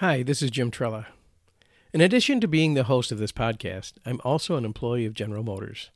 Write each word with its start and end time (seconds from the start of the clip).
Hi, 0.00 0.22
this 0.22 0.42
is 0.42 0.52
Jim 0.52 0.70
Trela. 0.70 1.06
In 1.92 2.00
addition 2.00 2.40
to 2.40 2.46
being 2.46 2.74
the 2.74 2.84
host 2.84 3.10
of 3.10 3.18
this 3.18 3.32
podcast, 3.32 3.94
I'm 4.06 4.20
also 4.22 4.54
an 4.54 4.64
employee 4.64 5.06
of 5.06 5.12
General 5.12 5.42
Motors. 5.42 5.90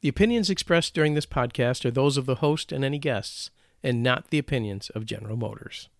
The 0.00 0.08
opinions 0.08 0.48
expressed 0.48 0.94
during 0.94 1.12
this 1.12 1.26
podcast 1.26 1.84
are 1.84 1.90
those 1.90 2.16
of 2.16 2.24
the 2.24 2.36
host 2.36 2.72
and 2.72 2.82
any 2.82 2.98
guests, 2.98 3.50
and 3.82 4.02
not 4.02 4.30
the 4.30 4.38
opinions 4.38 4.88
of 4.94 5.04
General 5.04 5.36
Motors. 5.36 5.90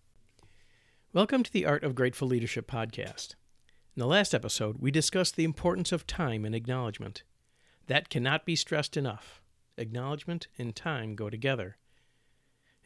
Welcome 1.13 1.43
to 1.43 1.53
the 1.53 1.67
Art 1.67 1.85
of 1.85 1.95
Grateful 1.95 2.27
Leadership 2.27 2.67
podcast. 2.67 3.35
In 3.95 4.01
the 4.01 4.07
last 4.07 4.35
episode, 4.35 4.79
we 4.79 4.91
discussed 4.91 5.37
the 5.37 5.45
importance 5.45 5.93
of 5.93 6.07
time 6.07 6.47
and 6.47 6.55
acknowledgement. 6.55 7.25
That 7.89 8.09
cannot 8.09 8.47
be 8.47 8.57
stressed 8.57 8.97
enough. 8.97 9.43
Acknowledgement 9.77 10.49
and 10.57 10.75
time 10.75 11.15
go 11.15 11.29
together. 11.29 11.77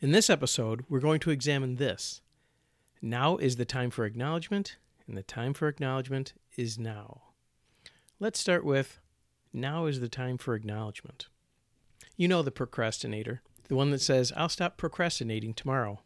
In 0.00 0.10
this 0.10 0.28
episode, 0.28 0.84
we're 0.88 0.98
going 0.98 1.20
to 1.20 1.30
examine 1.30 1.76
this. 1.76 2.22
Now 3.04 3.36
is 3.36 3.56
the 3.56 3.64
time 3.64 3.90
for 3.90 4.04
acknowledgement, 4.04 4.76
and 5.08 5.16
the 5.16 5.24
time 5.24 5.54
for 5.54 5.66
acknowledgement 5.66 6.34
is 6.56 6.78
now. 6.78 7.22
Let's 8.20 8.38
start 8.38 8.64
with 8.64 9.00
now 9.52 9.86
is 9.86 9.98
the 9.98 10.08
time 10.08 10.38
for 10.38 10.54
acknowledgement. 10.54 11.26
You 12.16 12.28
know 12.28 12.42
the 12.42 12.52
procrastinator, 12.52 13.42
the 13.66 13.74
one 13.74 13.90
that 13.90 14.00
says, 14.02 14.32
I'll 14.36 14.48
stop 14.48 14.76
procrastinating 14.76 15.52
tomorrow. 15.52 16.00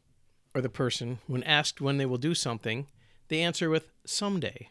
Or 0.55 0.63
the 0.63 0.71
person, 0.71 1.19
when 1.27 1.43
asked 1.43 1.83
when 1.83 1.99
they 1.99 2.07
will 2.07 2.17
do 2.17 2.35
something, 2.35 2.87
they 3.29 3.43
answer 3.43 3.69
with 3.69 3.93
someday. 4.07 4.71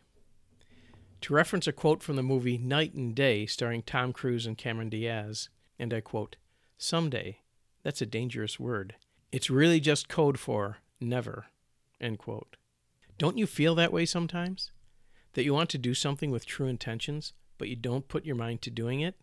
To 1.22 1.34
reference 1.36 1.68
a 1.68 1.72
quote 1.72 2.02
from 2.02 2.16
the 2.16 2.24
movie 2.24 2.58
Knight 2.58 2.96
and 2.96 3.14
Day, 3.14 3.46
starring 3.46 3.84
Tom 3.84 4.14
Cruise 4.14 4.48
and 4.48 4.58
Cameron 4.58 4.90
Diaz, 4.90 5.50
and 5.78 5.94
I 5.94 6.02
quote, 6.02 6.38
Someday, 6.80 7.42
that's 7.84 8.02
a 8.02 8.08
dangerous 8.08 8.60
word. 8.60 8.96
It's 9.32 9.52
really 9.52 9.80
just 9.80 10.10
code 10.10 10.40
for 10.40 10.78
never. 11.00 11.46
End 12.00 12.18
quote. 12.18 12.58
Don't 13.18 13.38
you 13.38 13.48
feel 13.48 13.76
that 13.76 13.94
way 13.94 14.06
sometimes? 14.06 14.72
That 15.34 15.44
you 15.44 15.54
want 15.54 15.70
to 15.72 15.78
do 15.78 15.94
something 15.94 16.32
with 16.32 16.46
true 16.46 16.68
intentions, 16.68 17.34
but 17.58 17.70
you 17.70 17.76
don't 17.76 18.08
put 18.08 18.26
your 18.26 18.36
mind 18.36 18.62
to 18.64 18.70
doing 18.70 19.00
it? 19.00 19.16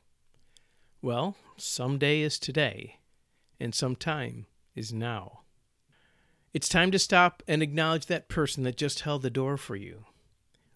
Well, 1.01 1.37
someday 1.57 2.21
is 2.21 2.39
today, 2.39 3.01
and 3.59 3.75
some 3.75 3.97
time 3.97 4.47
is 4.75 4.93
now. 4.93 5.41
It's 6.55 6.69
time 6.69 6.91
to 6.93 6.99
stop 6.99 7.43
and 7.49 7.63
acknowledge 7.63 8.07
that 8.07 8.29
person 8.29 8.63
that 8.65 8.77
just 8.77 9.01
held 9.01 9.23
the 9.23 9.31
door 9.31 9.57
for 9.57 9.77
you, 9.77 10.05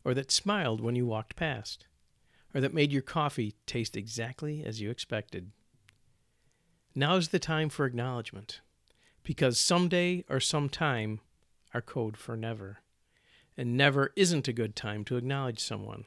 or 0.05 0.15
that 0.15 0.31
smiled 0.31 0.81
when 0.81 0.97
you 0.97 1.07
walked 1.07 1.37
past, 1.37 1.87
or 2.55 2.61
that 2.61 2.75
made 2.75 2.93
your 2.93 3.03
coffee 3.03 3.55
taste 3.67 3.97
exactly 3.97 4.65
as 4.65 4.81
you 4.81 4.91
expected. 4.91 5.53
Now 6.95 7.17
is 7.17 7.29
the 7.29 7.39
time 7.39 7.69
for 7.69 7.85
acknowledgement, 7.85 8.61
because 9.23 9.61
someday 9.61 10.25
or 10.29 10.41
sometime 10.41 11.21
are 11.77 11.83
code 11.83 12.17
for 12.17 12.39
never, 12.39 12.79
and 13.55 13.77
never 13.77 14.11
isn't 14.17 14.49
a 14.49 14.53
good 14.53 14.75
time 14.75 15.05
to 15.05 15.19
acknowledge 15.19 15.61
someone. 15.61 16.07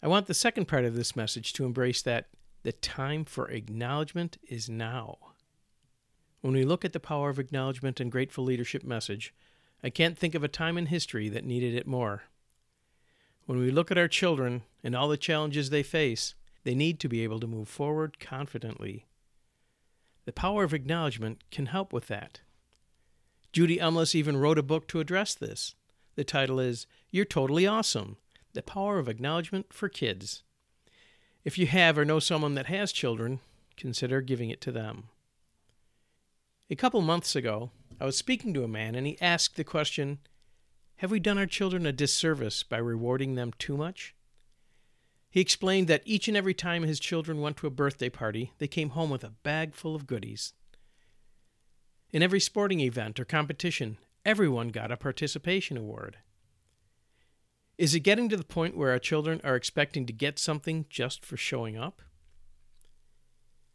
I 0.00 0.06
want 0.06 0.28
the 0.28 0.34
second 0.34 0.66
part 0.66 0.84
of 0.84 0.94
this 0.94 1.16
message 1.16 1.52
to 1.54 1.64
embrace 1.64 2.00
that 2.02 2.28
the 2.62 2.70
time 2.70 3.24
for 3.24 3.50
acknowledgement 3.50 4.38
is 4.48 4.68
now. 4.68 5.18
When 6.42 6.54
we 6.54 6.64
look 6.64 6.84
at 6.84 6.92
the 6.92 7.00
power 7.00 7.28
of 7.28 7.40
acknowledgement 7.40 7.98
and 7.98 8.12
grateful 8.12 8.44
leadership 8.44 8.84
message, 8.84 9.34
I 9.82 9.90
can't 9.90 10.16
think 10.16 10.36
of 10.36 10.44
a 10.44 10.48
time 10.48 10.78
in 10.78 10.86
history 10.86 11.28
that 11.28 11.44
needed 11.44 11.74
it 11.74 11.88
more. 11.88 12.22
When 13.46 13.58
we 13.58 13.72
look 13.72 13.90
at 13.90 13.98
our 13.98 14.06
children 14.06 14.62
and 14.84 14.94
all 14.94 15.08
the 15.08 15.16
challenges 15.16 15.70
they 15.70 15.82
face, 15.82 16.36
they 16.62 16.76
need 16.76 17.00
to 17.00 17.08
be 17.08 17.24
able 17.24 17.40
to 17.40 17.48
move 17.48 17.68
forward 17.68 18.20
confidently. 18.20 19.06
The 20.24 20.32
power 20.32 20.62
of 20.62 20.72
acknowledgement 20.72 21.50
can 21.50 21.66
help 21.66 21.92
with 21.92 22.06
that. 22.06 22.42
Judy 23.52 23.78
Umlas 23.78 24.14
even 24.14 24.36
wrote 24.36 24.58
a 24.58 24.62
book 24.62 24.86
to 24.88 25.00
address 25.00 25.34
this. 25.34 25.74
The 26.14 26.22
title 26.22 26.60
is 26.60 26.86
You're 27.10 27.24
Totally 27.24 27.66
Awesome 27.66 28.16
the 28.52 28.62
Power 28.62 28.98
of 28.98 29.08
Acknowledgement 29.08 29.72
for 29.72 29.88
Kids. 29.88 30.42
If 31.44 31.56
you 31.56 31.68
have 31.68 31.96
or 31.96 32.04
know 32.04 32.18
someone 32.18 32.54
that 32.54 32.66
has 32.66 32.90
children, 32.90 33.38
consider 33.76 34.20
giving 34.20 34.50
it 34.50 34.60
to 34.62 34.72
them. 34.72 35.04
A 36.68 36.74
couple 36.74 37.00
months 37.00 37.36
ago, 37.36 37.70
I 38.00 38.06
was 38.06 38.16
speaking 38.16 38.52
to 38.54 38.64
a 38.64 38.68
man 38.68 38.96
and 38.96 39.06
he 39.06 39.20
asked 39.20 39.56
the 39.56 39.64
question 39.64 40.18
Have 40.96 41.12
we 41.12 41.20
done 41.20 41.38
our 41.38 41.46
children 41.46 41.86
a 41.86 41.92
disservice 41.92 42.64
by 42.64 42.78
rewarding 42.78 43.36
them 43.36 43.52
too 43.58 43.76
much? 43.76 44.14
He 45.30 45.40
explained 45.40 45.86
that 45.86 46.02
each 46.04 46.26
and 46.26 46.36
every 46.36 46.54
time 46.54 46.82
his 46.82 46.98
children 46.98 47.40
went 47.40 47.56
to 47.58 47.68
a 47.68 47.70
birthday 47.70 48.08
party, 48.08 48.52
they 48.58 48.66
came 48.66 48.90
home 48.90 49.10
with 49.10 49.22
a 49.22 49.34
bag 49.44 49.74
full 49.74 49.94
of 49.94 50.08
goodies. 50.08 50.54
In 52.12 52.22
every 52.22 52.40
sporting 52.40 52.80
event 52.80 53.20
or 53.20 53.24
competition, 53.24 53.98
everyone 54.24 54.68
got 54.68 54.90
a 54.90 54.96
participation 54.96 55.76
award. 55.76 56.16
Is 57.78 57.94
it 57.94 58.00
getting 58.00 58.28
to 58.28 58.36
the 58.36 58.44
point 58.44 58.76
where 58.76 58.90
our 58.90 58.98
children 58.98 59.40
are 59.44 59.56
expecting 59.56 60.06
to 60.06 60.12
get 60.12 60.38
something 60.38 60.86
just 60.90 61.24
for 61.24 61.36
showing 61.36 61.78
up? 61.78 62.02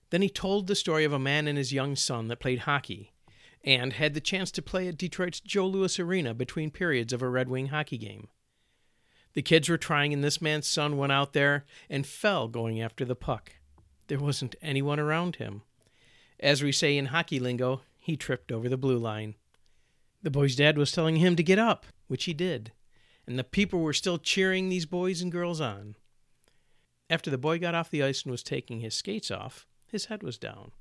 Then 0.09 0.21
he 0.21 0.29
told 0.29 0.67
the 0.67 0.75
story 0.75 1.05
of 1.05 1.13
a 1.13 1.19
man 1.19 1.47
and 1.47 1.57
his 1.57 1.73
young 1.73 1.95
son 1.95 2.27
that 2.27 2.39
played 2.39 2.59
hockey 2.59 3.13
and 3.63 3.93
had 3.93 4.13
the 4.13 4.21
chance 4.21 4.51
to 4.51 4.61
play 4.61 4.87
at 4.87 4.97
Detroit's 4.97 5.39
Joe 5.39 5.65
Louis 5.65 5.97
Arena 5.97 6.33
between 6.33 6.69
periods 6.69 7.13
of 7.13 7.21
a 7.21 7.29
Red 7.29 7.49
Wing 7.49 7.67
hockey 7.67 7.97
game. 7.97 8.27
The 9.33 9.41
kids 9.41 9.67
were 9.67 9.77
trying, 9.77 10.13
and 10.13 10.23
this 10.23 10.41
man's 10.41 10.67
son 10.67 10.97
went 10.97 11.11
out 11.11 11.33
there 11.33 11.65
and 11.89 12.05
fell 12.05 12.47
going 12.47 12.79
after 12.79 13.03
the 13.03 13.15
puck. 13.15 13.53
There 14.07 14.19
wasn't 14.19 14.55
anyone 14.61 14.99
around 14.99 15.37
him. 15.37 15.63
As 16.39 16.61
we 16.61 16.71
say 16.71 16.97
in 16.97 17.07
hockey 17.07 17.39
lingo, 17.39 17.81
he 18.05 18.15
tripped 18.15 18.51
over 18.51 18.69
the 18.69 18.77
blue 18.77 18.97
line. 18.97 19.35
The 20.23 20.31
boy's 20.31 20.55
dad 20.55 20.77
was 20.77 20.91
telling 20.91 21.17
him 21.17 21.35
to 21.35 21.43
get 21.43 21.59
up, 21.59 21.85
which 22.07 22.23
he 22.25 22.33
did 22.33 22.71
and 23.27 23.39
the 23.39 23.43
people 23.43 23.79
were 23.79 23.93
still 23.93 24.17
cheering 24.17 24.69
these 24.69 24.85
boys 24.85 25.21
and 25.21 25.31
girls 25.31 25.59
on. 25.59 25.95
After 27.09 27.29
the 27.29 27.37
boy 27.37 27.59
got 27.59 27.75
off 27.75 27.89
the 27.89 28.03
ice 28.03 28.23
and 28.23 28.31
was 28.31 28.43
taking 28.43 28.79
his 28.79 28.95
skates 28.95 29.31
off, 29.31 29.65
his 29.87 30.05
head 30.05 30.23
was 30.23 30.37
down. 30.37 30.71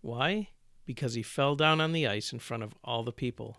Why? 0.00 0.48
Because 0.84 1.14
he 1.14 1.22
fell 1.22 1.56
down 1.56 1.80
on 1.80 1.92
the 1.92 2.06
ice 2.06 2.32
in 2.32 2.38
front 2.38 2.62
of 2.62 2.74
all 2.82 3.02
the 3.02 3.12
people. 3.12 3.58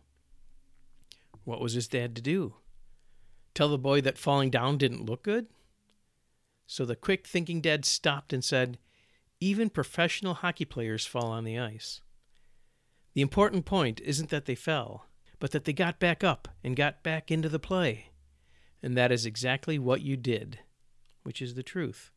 What 1.43 1.61
was 1.61 1.73
his 1.73 1.87
dad 1.87 2.15
to 2.15 2.21
do? 2.21 2.55
Tell 3.53 3.69
the 3.69 3.77
boy 3.77 4.01
that 4.01 4.17
falling 4.17 4.49
down 4.49 4.77
didn't 4.77 5.05
look 5.05 5.23
good? 5.23 5.47
So 6.67 6.85
the 6.85 6.95
quick 6.95 7.27
thinking 7.27 7.61
dad 7.61 7.85
stopped 7.85 8.33
and 8.33 8.43
said, 8.43 8.77
Even 9.39 9.69
professional 9.69 10.35
hockey 10.35 10.65
players 10.65 11.05
fall 11.05 11.31
on 11.31 11.43
the 11.43 11.59
ice. 11.59 12.01
The 13.15 13.21
important 13.21 13.65
point 13.65 14.01
isn't 14.01 14.29
that 14.29 14.45
they 14.45 14.55
fell, 14.55 15.05
but 15.39 15.51
that 15.51 15.63
they 15.63 15.73
got 15.73 15.99
back 15.99 16.23
up 16.23 16.49
and 16.63 16.75
got 16.75 17.01
back 17.01 17.31
into 17.31 17.49
the 17.49 17.59
play. 17.59 18.09
And 18.83 18.95
that 18.97 19.11
is 19.11 19.25
exactly 19.25 19.79
what 19.79 20.01
you 20.01 20.17
did, 20.17 20.59
which 21.23 21.41
is 21.41 21.55
the 21.55 21.63
truth. 21.63 22.11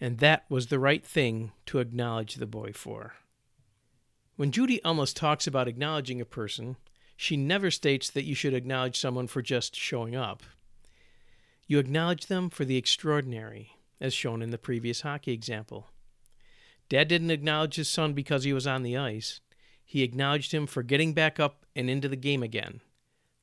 And 0.00 0.18
that 0.18 0.44
was 0.48 0.66
the 0.66 0.80
right 0.80 1.06
thing 1.06 1.52
to 1.66 1.78
acknowledge 1.78 2.34
the 2.34 2.46
boy 2.46 2.72
for. 2.72 3.14
When 4.36 4.50
Judy 4.50 4.80
Umlas 4.84 5.14
talks 5.14 5.46
about 5.46 5.68
acknowledging 5.68 6.20
a 6.20 6.24
person, 6.24 6.76
she 7.16 7.36
never 7.36 7.70
states 7.70 8.10
that 8.10 8.24
you 8.24 8.34
should 8.34 8.54
acknowledge 8.54 8.98
someone 8.98 9.28
for 9.28 9.40
just 9.40 9.74
showing 9.74 10.16
up. 10.16 10.42
You 11.68 11.78
acknowledge 11.78 12.26
them 12.26 12.50
for 12.50 12.64
the 12.64 12.76
extraordinary, 12.76 13.78
as 14.00 14.14
shown 14.14 14.42
in 14.42 14.50
the 14.50 14.58
previous 14.58 15.02
hockey 15.02 15.32
example. 15.32 15.88
Dad 16.88 17.06
didn't 17.06 17.30
acknowledge 17.30 17.76
his 17.76 17.88
son 17.88 18.14
because 18.14 18.44
he 18.44 18.52
was 18.52 18.66
on 18.66 18.82
the 18.82 18.96
ice. 18.96 19.40
He 19.90 20.02
acknowledged 20.02 20.52
him 20.52 20.66
for 20.66 20.82
getting 20.82 21.14
back 21.14 21.40
up 21.40 21.64
and 21.74 21.88
into 21.88 22.10
the 22.10 22.16
game 22.16 22.42
again. 22.42 22.82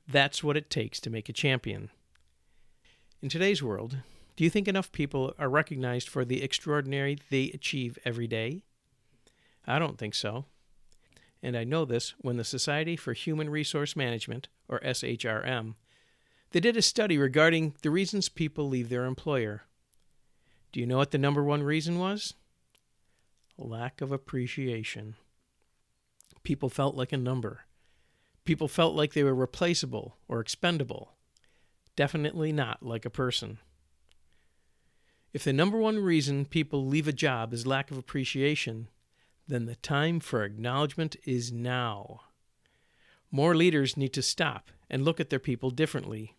That's 0.08 0.44
what 0.44 0.56
it 0.56 0.70
takes 0.70 1.00
to 1.00 1.10
make 1.10 1.28
a 1.28 1.34
champion. 1.34 1.90
In 3.20 3.30
today's 3.30 3.64
world, 3.64 3.98
do 4.36 4.44
you 4.44 4.52
think 4.52 4.68
enough 4.68 4.92
people 4.92 5.34
are 5.40 5.50
recognized 5.50 6.08
for 6.08 6.24
the 6.24 6.44
extraordinary 6.44 7.18
they 7.32 7.46
achieve 7.46 7.98
every 8.06 8.28
day? 8.28 8.62
I 9.66 9.80
don't 9.80 9.98
think 9.98 10.14
so. 10.14 10.46
And 11.42 11.58
I 11.58 11.64
know 11.64 11.84
this 11.84 12.14
when 12.22 12.38
the 12.38 12.44
Society 12.44 12.96
for 12.96 13.14
Human 13.14 13.50
Resource 13.50 13.96
Management, 13.96 14.48
or 14.70 14.80
SHRM, 14.82 15.74
they 16.52 16.60
did 16.60 16.78
a 16.78 16.84
study 16.84 17.18
regarding 17.18 17.74
the 17.82 17.90
reasons 17.90 18.30
people 18.30 18.70
leave 18.70 18.90
their 18.90 19.06
employer. 19.06 19.64
Do 20.72 20.80
you 20.80 20.86
know 20.86 20.98
what 20.98 21.10
the 21.10 21.18
number 21.18 21.44
one 21.44 21.64
reason 21.64 21.98
was? 21.98 22.36
Lack 23.58 24.00
of 24.00 24.12
appreciation 24.12 25.16
people 26.46 26.70
felt 26.70 26.96
like 26.96 27.12
a 27.12 27.18
number. 27.18 27.66
People 28.46 28.68
felt 28.68 28.96
like 28.96 29.14
they 29.14 29.24
were 29.24 29.36
replaceable 29.36 30.18
or 30.28 30.40
expendable. 30.40 31.16
Definitely 31.96 32.54
not 32.54 32.84
like 32.84 33.04
a 33.04 33.10
person. 33.10 33.58
If 35.34 35.44
the 35.44 35.52
number 35.52 35.78
one 35.78 36.00
reason 36.00 36.46
people 36.46 36.86
leave 36.86 37.10
a 37.10 37.12
job 37.12 37.54
is 37.54 37.68
lack 37.68 37.92
of 37.92 37.98
appreciation, 37.98 38.88
then 39.48 39.66
the 39.66 39.76
time 39.76 40.20
for 40.22 40.44
acknowledgement 40.44 41.18
is 41.26 41.52
now. 41.52 42.22
More 43.32 43.56
leaders 43.56 43.98
need 43.98 44.14
to 44.14 44.22
stop 44.22 44.70
and 44.90 45.04
look 45.04 45.20
at 45.20 45.30
their 45.30 45.40
people 45.40 45.72
differently. 45.72 46.36